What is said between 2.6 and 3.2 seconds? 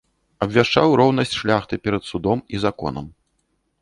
законам.